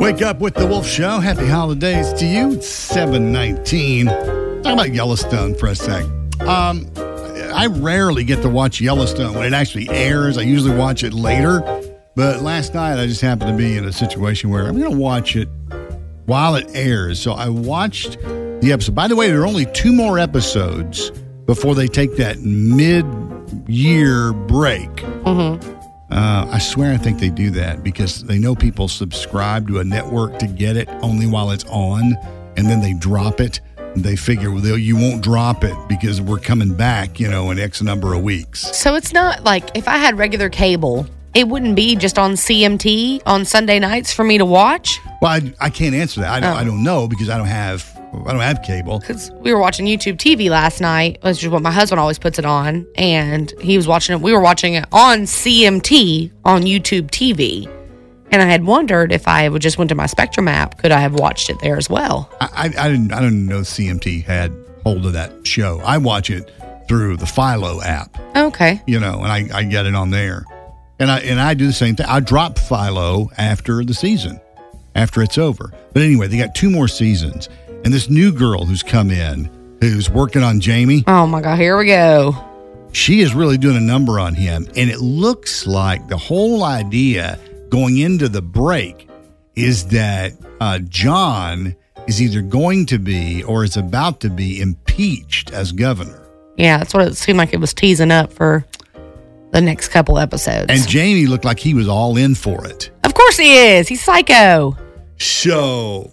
[0.05, 1.19] Wake up with the Wolf Show.
[1.19, 2.51] Happy holidays to you.
[2.51, 4.05] It's 719.
[4.05, 6.05] Talk about Yellowstone for a sec.
[6.41, 6.87] Um,
[7.55, 10.37] I rarely get to watch Yellowstone when it actually airs.
[10.37, 11.61] I usually watch it later.
[12.13, 14.95] But last night I just happened to be in a situation where I'm going to
[14.95, 15.49] watch it
[16.27, 17.19] while it airs.
[17.19, 18.93] So I watched the episode.
[18.93, 21.09] By the way, there are only two more episodes
[21.47, 23.07] before they take that mid
[23.67, 24.91] year break.
[25.25, 25.74] Mm-hmm.
[26.11, 29.83] Uh, I swear I think they do that because they know people subscribe to a
[29.83, 32.15] network to get it only while it's on,
[32.57, 33.59] and then they drop it.
[33.95, 37.59] They figure well, they'll- you won't drop it because we're coming back, you know, in
[37.59, 38.69] X number of weeks.
[38.77, 43.21] So it's not like if I had regular cable, it wouldn't be just on CMT
[43.25, 44.99] on Sunday nights for me to watch.
[45.21, 46.29] Well, I, I can't answer that.
[46.31, 46.59] I don't, Oh.
[46.59, 47.83] I don't know because I don't have
[48.25, 48.99] I don't have cable.
[48.99, 52.39] Because we were watching YouTube TV last night, which is what my husband always puts
[52.39, 54.21] it on, and he was watching it.
[54.21, 57.71] We were watching it on CMT on YouTube TV,
[58.31, 60.99] and I had wondered if I would just went to my Spectrum app, could I
[60.99, 62.29] have watched it there as well?
[62.41, 62.47] I,
[62.77, 65.81] I, I didn't I didn't know CMT had hold of that show.
[65.83, 66.51] I watch it
[66.87, 68.17] through the Philo app.
[68.35, 68.81] Okay.
[68.85, 70.45] you know, and I, I get it on there.
[70.99, 72.05] And I and I do the same thing.
[72.07, 74.39] I drop Philo after the season,
[74.95, 75.73] after it's over.
[75.93, 77.49] But anyway, they got two more seasons.
[77.85, 81.77] And this new girl who's come in, who's working on Jamie, Oh my God, here
[81.77, 82.35] we go.
[82.91, 84.67] she is really doing a number on him.
[84.75, 89.07] And it looks like the whole idea going into the break
[89.55, 91.75] is that uh, John
[92.07, 96.21] is either going to be or is about to be impeached as governor.
[96.57, 98.65] Yeah, that's what it seemed like it was teasing up for
[99.51, 100.67] the next couple episodes.
[100.69, 102.89] And Jamie looked like he was all in for it.
[103.03, 103.87] of course he is.
[103.87, 104.75] He's psycho.
[105.17, 106.11] So,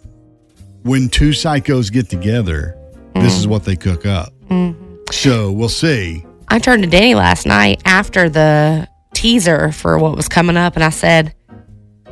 [0.83, 2.77] when two psychos get together,
[3.15, 3.51] this is mm.
[3.51, 4.33] what they cook up.
[4.49, 4.97] Mm-hmm.
[5.11, 6.25] So, we'll see.
[6.49, 10.85] I turned to Danny last night after the teaser for what was coming up, and
[10.85, 11.35] I said,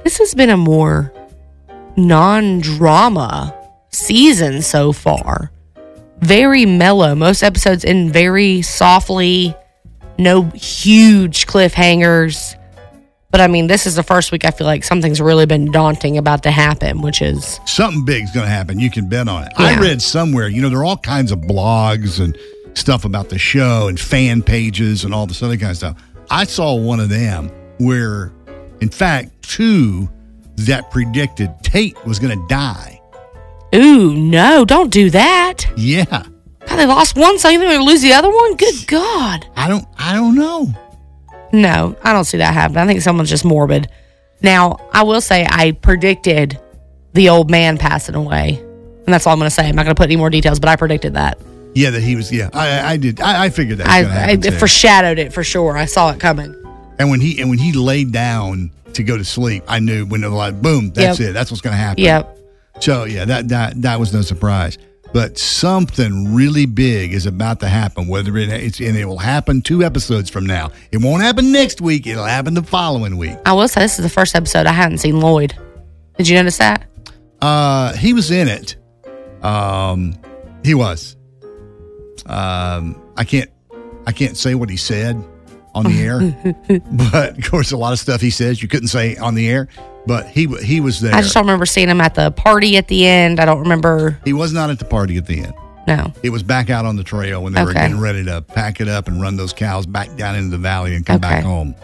[0.04, 1.12] "This has been a more
[1.96, 3.54] non drama
[3.90, 5.50] season so far.
[6.20, 7.14] Very mellow.
[7.14, 9.54] Most episodes in very softly,
[10.18, 12.56] no huge cliffhangers.
[13.30, 16.18] But I mean, this is the first week I feel like something's really been daunting
[16.18, 18.80] about to happen, which is Something big's going to happen.
[18.80, 19.52] You can bet on it.
[19.58, 19.66] Yeah.
[19.66, 22.36] I read somewhere, you know, there are all kinds of blogs and
[22.74, 26.02] stuff about the show and fan pages and all this other kind of stuff.
[26.30, 28.32] I saw one of them where,
[28.80, 30.08] in fact, two
[30.56, 33.00] that predicted Tate was going to die.
[33.74, 35.66] ooh, no, don't do that.
[35.76, 36.04] Yeah.
[36.66, 38.54] God, they lost one, so you think they're gonna lose the other one?
[38.56, 39.46] Good God.
[39.56, 40.72] I don't I don't know.
[41.52, 42.78] No, I don't see that happening.
[42.82, 43.88] I think someone's just morbid.
[44.42, 46.58] Now, I will say I predicted
[47.12, 48.58] the old man passing away.
[49.04, 49.68] And that's all I'm going to say.
[49.68, 51.38] I'm not going to put any more details, but I predicted that.
[51.74, 52.32] Yeah, that he was.
[52.32, 53.20] Yeah, I, I did.
[53.20, 54.50] I, I figured that was I, I too.
[54.52, 55.76] foreshadowed it for sure.
[55.76, 56.54] I saw it coming.
[56.98, 60.20] and when he and when he laid down to go to sleep, I knew when
[60.20, 61.30] they're like, boom, that's Yep.
[61.30, 61.32] it.
[61.32, 62.02] That's what's going to happen.
[62.02, 62.38] Yep.
[62.80, 64.78] So yeah, that that that was no surprise.
[65.12, 68.06] But something really big is about to happen.
[68.06, 70.70] Whether it, it's and it will happen two episodes from now.
[70.92, 72.06] It won't happen next week.
[72.06, 73.36] It'll happen the following week.
[73.44, 75.56] I will say this is the first episode I hadn't seen Lloyd.
[76.16, 76.86] Did you notice that?
[77.40, 78.76] Uh, he was in it.
[79.42, 80.14] Um,
[80.62, 81.16] he was.
[82.26, 83.50] Um, I can't,
[84.06, 85.22] I can't say what he said
[85.74, 86.20] on the air,
[87.12, 89.68] but of course, a lot of stuff he says you couldn't say on the air.
[90.06, 91.14] But he he was there.
[91.14, 93.38] I just don't remember seeing him at the party at the end.
[93.38, 94.18] I don't remember.
[94.24, 95.54] he was not at the party at the end.
[95.86, 96.12] No.
[96.22, 98.88] It was back out on the trail when they were getting ready to pack it
[98.88, 101.74] up and run those cows back down into the valley and come back home.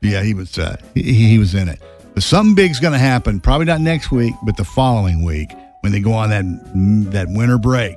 [0.00, 1.80] Yeah, he was uh, he, he was in it.
[2.14, 3.40] But something big's going to happen.
[3.40, 5.50] Probably not next week, but the following week
[5.80, 6.44] when they go on that
[7.12, 7.96] that winter break.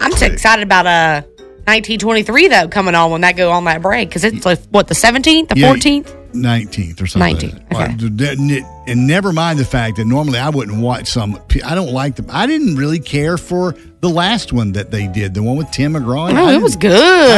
[0.00, 1.22] I'm so excited about uh
[1.66, 4.94] 1923 though coming on when that go on that break because it's like what the
[4.94, 6.20] 17th, the Yeah, 14th.
[6.34, 7.36] 19th or something.
[7.36, 8.62] 19th, Well, okay.
[8.90, 11.38] And never mind the fact that normally I wouldn't watch some.
[11.64, 12.26] I don't like them.
[12.28, 15.94] I didn't really care for the last one that they did, the one with Tim
[15.94, 16.36] McGraw.
[16.36, 16.92] Oh, it was good.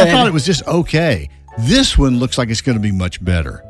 [0.09, 1.29] I thought it was just okay.
[1.59, 3.63] This one looks like it's going to be much better.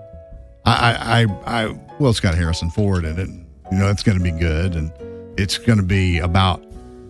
[0.64, 3.28] I, I, I, I well, it's got Harrison Ford in it.
[3.72, 4.92] You know, it's going to be good, and
[5.36, 6.64] it's going to be about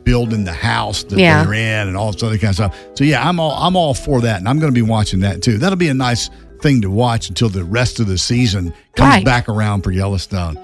[0.06, 1.42] building the house that Yeah.
[1.44, 2.76] they're in and all this other kind of stuff.
[2.94, 5.42] So yeah, I'm all I'm all for that, and I'm going to be watching that
[5.42, 5.58] too.
[5.58, 6.30] That'll be a nice
[6.62, 9.24] thing to watch until the rest of the season comes Right.
[9.24, 10.58] back around for Yellowstone.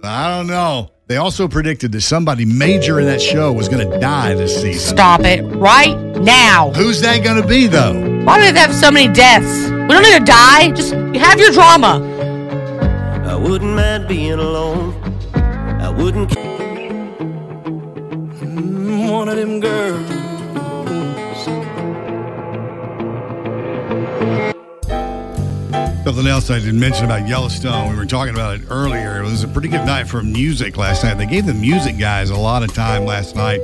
[0.00, 0.90] But I don't know.
[1.06, 4.96] They also predicted that somebody major in that show was going to die this season.
[4.96, 6.70] Stop it right now.
[6.74, 7.92] Who's that going to be though?
[8.24, 9.70] Why do they have so many deaths?
[9.70, 10.70] We don't need to die.
[10.70, 12.00] Just have your drama.
[13.26, 14.94] I wouldn't mind being alone.
[15.80, 16.32] I wouldn't.
[19.14, 20.10] One of them girls.
[26.02, 29.20] Something else I didn't mention about Yellowstone, we were talking about it earlier.
[29.20, 31.14] It was a pretty good night for music last night.
[31.14, 33.60] They gave the music guys a lot of time last night.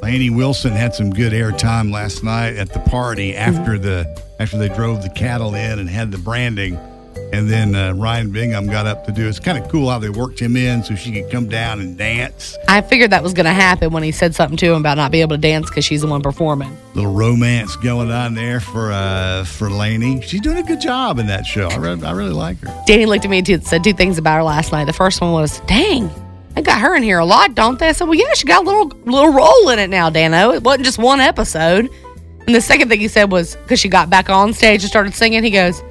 [0.00, 4.68] Lainey Wilson had some good airtime last night at the party after the after they
[4.68, 6.78] drove the cattle in and had the branding.
[7.32, 9.28] And then uh, Ryan Bingham got up to do it.
[9.28, 11.96] It's kind of cool how they worked him in so she could come down and
[11.98, 12.56] dance.
[12.68, 15.10] I figured that was going to happen when he said something to him about not
[15.10, 16.76] being able to dance because she's the one performing.
[16.94, 20.20] Little romance going on there for uh, for Lainey.
[20.22, 21.68] She's doing a good job in that show.
[21.68, 22.82] I really, I really like her.
[22.86, 24.84] Danny looked at me and said two things about her last night.
[24.84, 26.10] The first one was, "Dang,
[26.54, 28.62] they got her in here a lot, don't they?" I said, "Well, yeah, she got
[28.62, 30.52] a little little role in it now, Dano.
[30.52, 31.90] It wasn't just one episode."
[32.46, 35.14] And the second thing he said was because she got back on stage and started
[35.14, 35.42] singing.
[35.42, 35.82] He goes,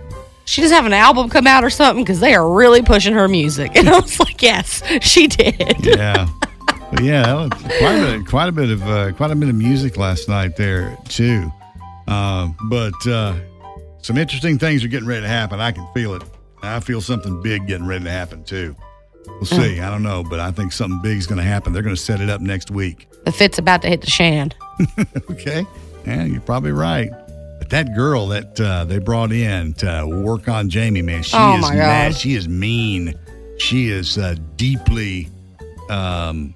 [0.46, 3.28] "She just have an album come out or something because they are really pushing her
[3.28, 6.28] music." And I was like, "Yes, she did." yeah.
[7.02, 9.56] Yeah, that was quite a bit, quite a bit of uh, quite a bit of
[9.56, 11.52] music last night there too.
[12.08, 13.34] Uh, but uh,
[14.02, 15.60] some interesting things are getting ready to happen.
[15.60, 16.22] I can feel it.
[16.62, 18.76] I feel something big getting ready to happen too.
[19.28, 19.80] We'll see.
[19.80, 21.74] I don't know, but I think something big is going to happen.
[21.74, 23.08] They're going to set it up next week.
[23.26, 24.52] The fit's about to hit the shan.
[25.32, 25.66] okay.
[26.06, 27.10] Yeah, you're probably right.
[27.64, 31.56] But that girl that uh, they brought in to work on Jamie, man, she Oh,
[31.60, 32.14] is mad.
[32.14, 33.18] She is mean.
[33.58, 35.30] She is uh, deeply,
[35.90, 36.54] um,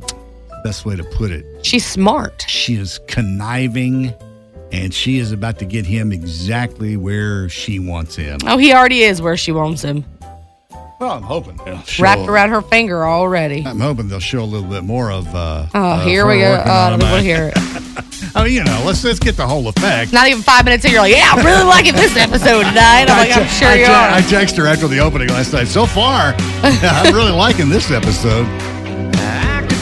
[0.65, 2.43] best way to put it, She's smart.
[2.49, 4.13] she is conniving
[4.73, 8.39] and she is about to get him exactly where she wants him.
[8.45, 10.03] Oh, he already is where she wants him,
[10.99, 13.63] Well, I'm hoping they'll show, wrapped around her finger already.
[13.65, 15.25] I'm hoping they'll show a little bit more of.
[15.33, 16.61] Uh, Oh, of here we go.
[16.65, 18.03] Oh, I don't want to hear it.
[18.35, 20.13] Oh, you know, let's let's get the whole effect.
[20.13, 23.09] Not even five minutes in, you're like, yeah, I'm really liking this episode tonight.
[23.09, 24.09] I'm like, I I'm sure I you are.
[24.09, 25.67] I texted her after the opening last night.
[25.67, 28.45] So far, I'm really liking this episode.
[29.19, 29.77] I could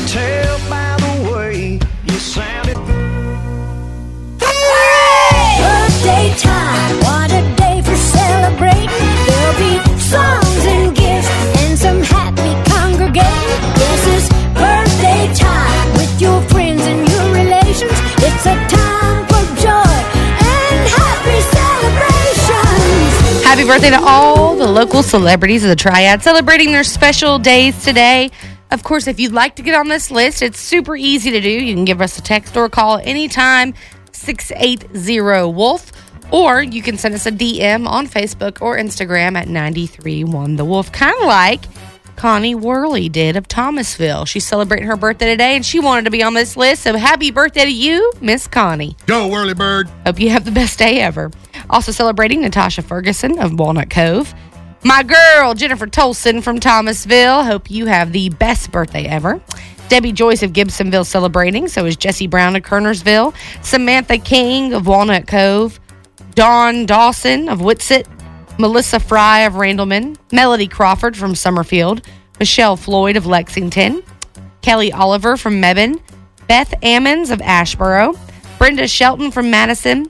[23.65, 28.29] Happy birthday to all the local celebrities of the Triad celebrating their special days today.
[28.69, 31.49] Of course, if you'd like to get on this list, it's super easy to do.
[31.49, 33.73] You can give us a text or a call anytime,
[34.11, 35.19] 680
[35.51, 35.91] Wolf,
[36.29, 40.91] or you can send us a DM on Facebook or Instagram at 931 The Wolf,
[40.91, 41.61] kind of like
[42.17, 44.25] Connie Worley did of Thomasville.
[44.25, 46.83] She's celebrating her birthday today and she wanted to be on this list.
[46.83, 48.95] So happy birthday to you, Miss Connie.
[49.07, 49.89] Go, Whirly Bird.
[50.05, 51.31] Hope you have the best day ever.
[51.69, 54.33] Also celebrating Natasha Ferguson of Walnut Cove.
[54.83, 57.43] My girl, Jennifer Tolson from Thomasville.
[57.43, 59.41] Hope you have the best birthday ever.
[59.87, 61.67] Debbie Joyce of Gibsonville celebrating.
[61.67, 63.33] So is Jesse Brown of Kernersville.
[63.63, 65.79] Samantha King of Walnut Cove.
[66.35, 68.07] Dawn Dawson of Whitsett.
[68.59, 70.17] Melissa Fry of Randleman.
[70.31, 72.01] Melody Crawford from Summerfield.
[72.39, 74.03] Michelle Floyd of Lexington.
[74.61, 75.99] Kelly Oliver from Mebane.
[76.47, 78.17] Beth Ammons of Asheboro.
[78.57, 80.09] Brenda Shelton from Madison.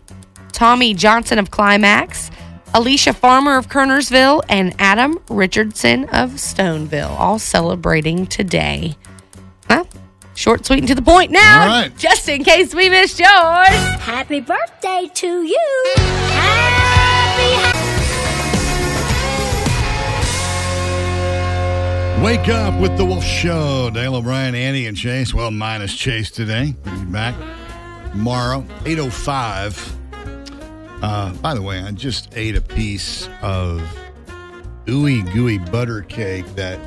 [0.55, 2.31] Tommy Johnson of Climax.
[2.73, 8.97] Alicia Farmer of Kernersville, and Adam Richardson of Stoneville, all celebrating today.
[9.69, 9.87] Well,
[10.33, 11.97] short, sweet, and to the point now, All right.
[11.97, 13.29] just in case we missed yours.
[14.01, 15.93] Happy birthday to you.
[16.27, 17.81] Happy,
[22.21, 23.89] Wake up with the Wolf Show.
[23.93, 25.33] Dale O'Brien, Annie, and Chase.
[25.33, 26.73] Well, minus Chase today.
[26.85, 27.35] We'll be back
[28.11, 29.93] tomorrow, 8.05.
[31.01, 33.81] Uh, by the way, I just ate a piece of
[34.85, 36.79] ooey gooey butter cake that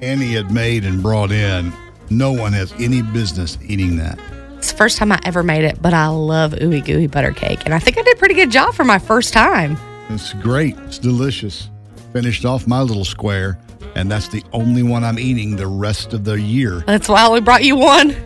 [0.00, 1.72] Annie had made and brought in.
[2.10, 4.18] No one has any business eating that.
[4.56, 7.60] It's the first time I ever made it, but I love ooey gooey butter cake,
[7.64, 9.76] and I think I did a pretty good job for my first time.
[10.08, 10.76] It's great.
[10.78, 11.68] It's delicious.
[12.12, 13.58] Finished off my little square,
[13.94, 16.82] and that's the only one I'm eating the rest of the year.
[16.86, 18.16] That's why I only brought you one.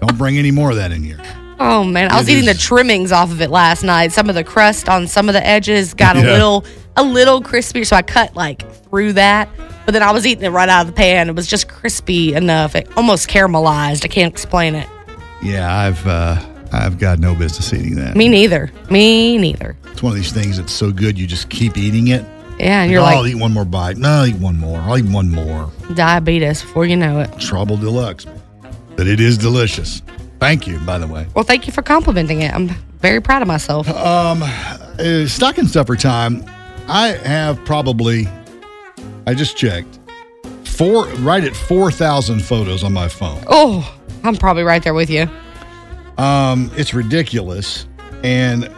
[0.00, 1.20] Don't bring any more of that in here.
[1.60, 4.12] Oh man, I was It eating is- the trimmings off of it last night.
[4.12, 6.32] Some of the crust on some of the edges got a Yeah.
[6.32, 6.64] little
[6.96, 9.48] a little crispy, so I cut like through that.
[9.84, 11.28] But then I was eating it right out of the pan.
[11.28, 12.74] It was just crispy enough.
[12.76, 14.04] It almost caramelized.
[14.04, 14.86] I can't explain it.
[15.42, 16.36] Yeah, I've uh,
[16.72, 18.14] I've got no business eating that.
[18.16, 18.70] Me neither.
[18.90, 19.76] Me neither.
[19.92, 22.24] It's one of these things that's so good you just keep eating it.
[22.60, 23.96] Yeah, and Like, you're "Oh, I'll eat one more bite.
[23.96, 24.78] No, I'll eat one more.
[24.80, 25.70] I'll eat one more.
[25.94, 27.38] diabetes before you know it.
[27.40, 28.26] Trouble deluxe.
[28.96, 30.02] But it is delicious.
[30.40, 31.26] Thank you, by the way.
[31.34, 32.54] Well, thank you for complimenting it.
[32.54, 32.68] I'm
[33.00, 33.88] very proud of myself.
[33.88, 36.44] Um, uh, stocking stuffer time.
[36.86, 38.26] I have probably,
[39.26, 39.98] I just checked,
[40.64, 43.42] four right at four thousand photos on my phone.
[43.48, 45.28] Oh, I'm probably right there with you.
[46.18, 47.86] Um, it's ridiculous,
[48.22, 48.70] and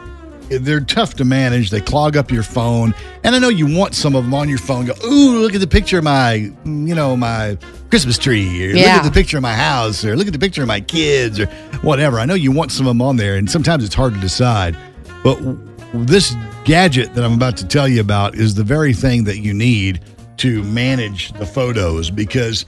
[0.49, 1.71] they're tough to manage.
[1.71, 4.59] They clog up your phone, and I know you want some of them on your
[4.59, 4.87] phone.
[4.87, 7.57] Go, ooh, look at the picture of my, you know, my
[7.91, 10.63] Christmas tree, or look at the picture of my house, or look at the picture
[10.63, 11.47] of my kids, or
[11.83, 12.19] whatever.
[12.19, 14.77] I know you want some of them on there, and sometimes it's hard to decide.
[15.25, 15.59] But w-
[15.93, 19.53] this gadget that I'm about to tell you about is the very thing that you
[19.53, 20.01] need
[20.39, 22.65] to manage the photos because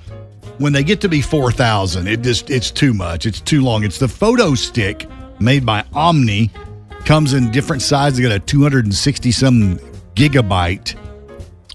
[0.58, 3.24] when they get to be 4000 it just it's too much.
[3.24, 3.84] It's too long.
[3.84, 5.08] It's the photo stick
[5.40, 6.50] made by omni
[7.04, 8.18] comes in different sizes.
[8.18, 9.78] They got a 260 some
[10.14, 10.94] gigabyte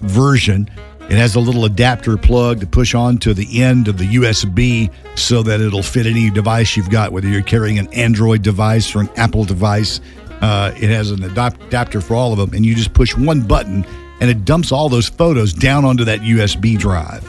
[0.02, 0.70] version
[1.10, 5.42] it has a little adapter plug to push onto the end of the usb so
[5.44, 9.10] that it'll fit any device you've got whether you're carrying an android device or an
[9.18, 10.02] apple device
[10.42, 13.42] uh, it has an adap- adapter for all of them and you just push one
[13.42, 13.86] button
[14.20, 17.28] and it dumps all those photos down onto that usb drive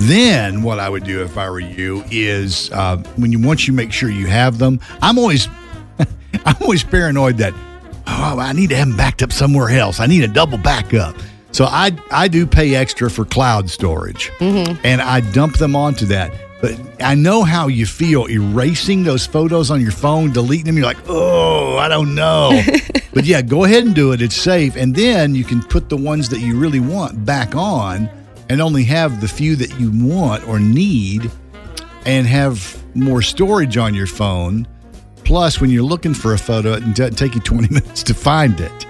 [0.00, 3.74] then what I would do if I were you is uh, when you once you
[3.74, 5.46] make sure you have them, I'm always
[6.46, 7.52] I'm always paranoid that
[8.06, 10.00] oh I need to have them backed up somewhere else.
[10.00, 11.16] I need a double backup.
[11.52, 14.80] So I I do pay extra for cloud storage, mm-hmm.
[14.84, 16.32] and I dump them onto that.
[16.60, 20.76] But I know how you feel erasing those photos on your phone, deleting them.
[20.76, 22.60] You're like, oh, I don't know.
[23.14, 24.20] but yeah, go ahead and do it.
[24.20, 28.10] It's safe, and then you can put the ones that you really want back on
[28.50, 31.30] and only have the few that you want or need
[32.04, 34.66] and have more storage on your phone.
[35.24, 38.60] Plus, when you're looking for a photo, it doesn't take you 20 minutes to find
[38.60, 38.86] it.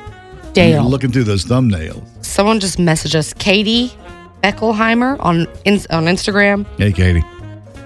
[0.56, 0.88] When You're Dale.
[0.88, 2.19] looking through those thumbnails.
[2.30, 3.92] Someone just messaged us, Katie
[4.40, 6.64] Beckelheimer on in, on Instagram.
[6.78, 7.24] Hey, Katie.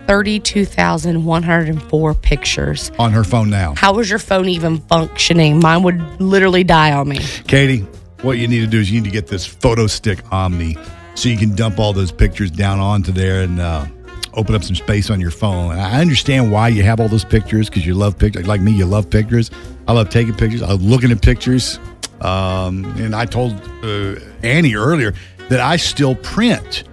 [0.07, 2.92] Thirty-two thousand one hundred and four pictures.
[2.99, 3.74] On her phone now.
[3.74, 5.61] How is your phone even functioning?
[5.61, 7.20] Mine would literally die on me.
[7.49, 7.86] Katie,
[8.20, 10.76] what you need to do is you need to get this photo stick Omni
[11.14, 13.86] so you can dump all those pictures down onto there and uh,
[14.34, 15.72] open up some space on your phone.
[15.72, 18.47] And I understand why you have all those pictures because you love pictures.
[18.47, 19.51] Like me, you love pictures.
[19.88, 20.61] I love taking pictures.
[20.61, 21.78] I love looking at pictures.
[22.24, 23.52] Um, and I told
[23.82, 25.12] uh, Annie earlier
[25.50, 26.84] that I still print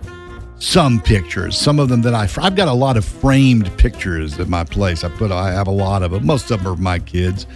[0.60, 1.58] some pictures.
[1.58, 5.04] Some of them that I I've got a lot of framed pictures at my place.
[5.04, 6.26] I put I have a lot of them.
[6.26, 7.48] Most of them are my kids.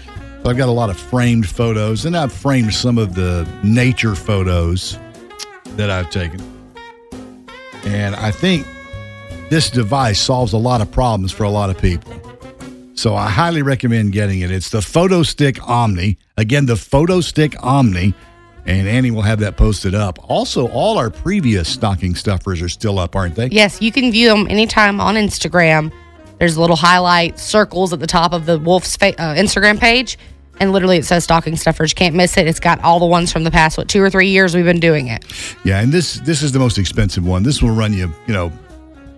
[0.41, 4.15] So I've got a lot of framed photos, and I've framed some of the nature
[4.15, 4.97] photos
[5.75, 6.39] that I've taken.
[7.83, 8.65] And I think
[9.49, 12.13] this device solves a lot of problems for a lot of people.
[12.95, 14.51] So I highly recommend getting it.
[14.51, 16.17] It's the Photo Stick Omni.
[16.37, 18.13] Again, the Photo Stick Omni.
[18.65, 20.17] And Annie will have that posted up.
[20.27, 23.47] Also, all our previous stocking stuffers are still up, aren't they?
[23.49, 25.91] Yes, you can view them anytime on Instagram.
[26.39, 30.17] There's little highlight circles at the top of the Wolf's fa- uh, Instagram page,
[30.59, 31.91] and literally it says stocking stuffers.
[31.91, 32.47] You can't miss it.
[32.47, 34.79] It's got all the ones from the past what two or three years we've been
[34.79, 35.23] doing it.
[35.63, 37.43] Yeah, and this this is the most expensive one.
[37.43, 38.51] This will run you, you know,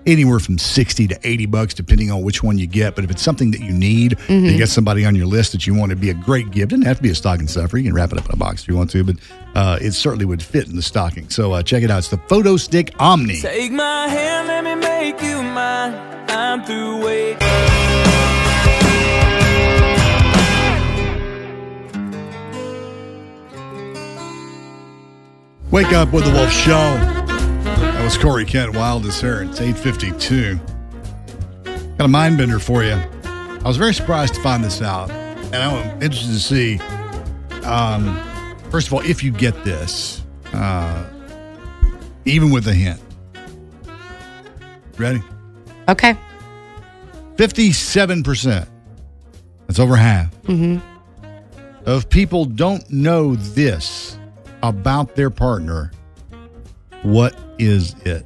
[0.08, 3.22] anywhere from 60 to 80 bucks depending on which one you get but if it's
[3.22, 4.46] something that you need Mm-hmm.
[4.46, 6.86] you get somebody on your list that you want to be a great gift doesn't
[6.86, 8.68] have to be a stocking stuffer you can wrap it up in a box if
[8.68, 9.16] you want to but
[9.56, 12.18] uh, it certainly would fit in the stocking so uh, check it out it's the
[12.30, 15.94] photo stick omni Take my hand, let me make you mine.
[16.30, 17.38] I'm through waiting.
[25.72, 27.17] wake up with the wolf show that
[28.08, 30.58] was corey kent Wild as Her it's 852
[31.98, 32.94] got a mind bender for you.
[32.94, 36.80] I was very surprised to find this out and i'm interested to see
[37.66, 38.18] um,
[38.72, 41.06] first of all if you get this uh,
[42.24, 43.02] even with a hint.
[44.98, 45.22] Ready?
[45.90, 46.16] Okay.
[47.36, 48.70] 57%
[49.68, 50.34] that's over half.
[50.44, 50.78] Mm-hmm.
[51.86, 54.18] of people don't know this
[54.64, 55.92] about their partner
[57.04, 58.26] what is it?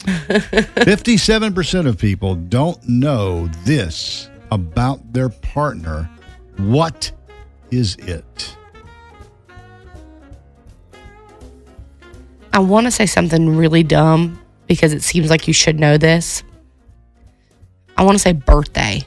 [0.06, 6.10] 57% of people don't know this about their partner.
[6.56, 7.12] What
[7.70, 8.56] is it?
[12.52, 16.42] I want to say something really dumb because it seems like you should know this.
[17.96, 19.06] I want to say birthday,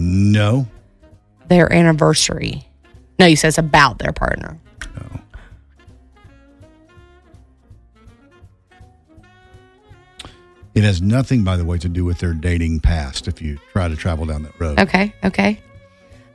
[0.00, 0.66] no.
[1.48, 2.66] Their anniversary.
[3.20, 4.58] No, you said it's about their partner.
[10.72, 13.88] it has nothing by the way to do with their dating past if you try
[13.88, 15.60] to travel down that road Okay, okay.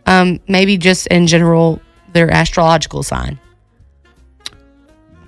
[0.06, 1.82] Um, maybe just in general,
[2.14, 3.40] their astrological sign.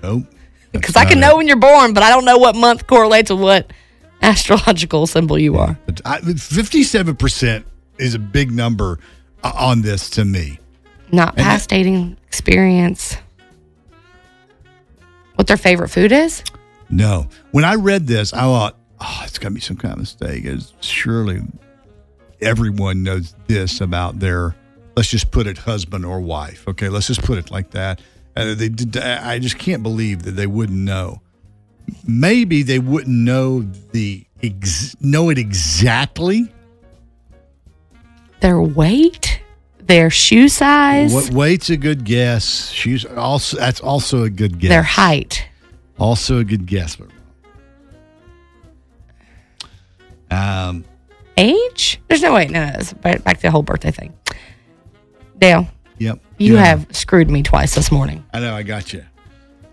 [0.00, 0.22] nope
[0.70, 3.40] Because I can know when you're born, but I don't know what month correlates with
[3.40, 3.72] what
[4.22, 5.76] astrological symbol you are.
[6.04, 7.64] I, 57%
[7.98, 9.00] is a big number
[9.42, 10.60] uh, on this to me.
[11.10, 13.16] Not And past dating experience.
[15.36, 16.42] What their favorite food is?
[16.90, 17.28] No.
[17.52, 20.44] When I read this, I thought, oh, it's got to be some kind of mistake.
[20.44, 21.42] It's surely
[22.40, 24.54] everyone knows this about their,
[24.96, 26.66] let's just put it husband or wife.
[26.66, 28.00] Okay, let's just put it like that.
[28.36, 31.22] And they did, uh, I just can't believe that they wouldn't know.
[32.06, 36.52] Maybe they wouldn't know the ex, know it exactly.
[38.40, 39.37] Their weight?
[39.88, 41.12] Their shoe size?
[41.14, 42.70] What weight's a good guess?
[42.70, 44.68] She's also that's also a good guess.
[44.68, 45.46] Their height?
[45.98, 46.96] Also a good guess.
[46.96, 47.08] But
[50.30, 50.84] um,
[51.36, 52.00] Age?
[52.08, 52.46] There's no way.
[52.48, 54.12] No, no, it's back back to the whole birthday thing.
[55.38, 55.66] Dale,
[55.98, 56.20] yep.
[56.36, 56.64] you Yeah.
[56.64, 58.24] have screwed me twice this morning.
[58.32, 58.54] I know.
[58.54, 59.04] I got you.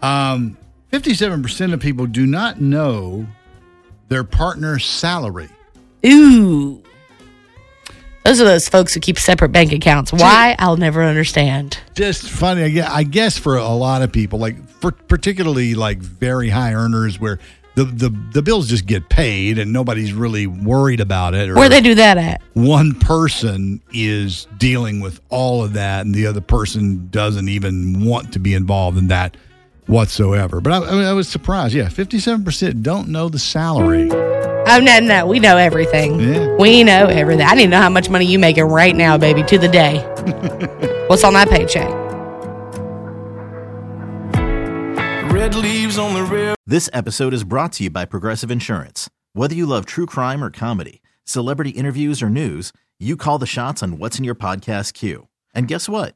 [0.02, 0.58] Um,
[0.92, 3.26] fifty-seven percent of people do not know
[4.08, 5.50] their partner's salary.
[6.06, 6.82] Ooh.
[8.26, 10.12] Those are those folks who keep separate bank accounts.
[10.12, 10.56] Why?
[10.58, 11.78] I'll never understand.
[11.94, 16.00] Just funny, I guess, I guess for a lot of people, like for particularly like
[16.00, 17.38] very high earners, where
[17.76, 21.50] the the, the bills just get paid and nobody's really worried about it.
[21.50, 22.42] Or Where they do that at?
[22.54, 28.34] one person is dealing with all of that, and the other person doesn't even want
[28.34, 29.38] to be involved in that
[29.88, 30.62] whatsoever.
[30.62, 31.74] But I, I, mean, I was surprised.
[31.74, 34.10] Yeah, fifty-seven percent don't know the salary.
[34.12, 36.20] Oh no, no, we know everything.
[36.20, 36.56] Yeah.
[36.56, 37.46] We know everything.
[37.46, 40.00] I need to know how much money you making right now, baby, to the day.
[41.08, 41.88] What's on that paycheck?
[45.32, 46.56] Red leaves on the river.
[46.66, 49.08] This episode is brought to you by Progressive Insurance.
[49.34, 53.84] Whether you love true crime or comedy, celebrity interviews or news, you call the shots
[53.84, 55.28] on what's in your podcast queue.
[55.54, 56.16] And guess what?